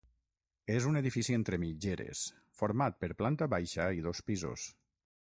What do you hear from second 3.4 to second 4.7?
baixa i dos pisos.